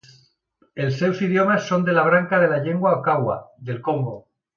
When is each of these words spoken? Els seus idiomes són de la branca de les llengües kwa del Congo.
Els 0.85 0.95
seus 1.01 1.19
idiomes 1.27 1.67
són 1.71 1.85
de 1.89 1.95
la 1.97 2.05
branca 2.07 2.39
de 2.45 2.47
les 2.55 2.65
llengües 2.69 3.05
kwa 3.09 3.37
del 3.69 3.79
Congo. 3.91 4.17